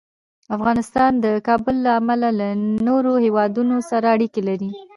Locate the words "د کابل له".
1.25-1.91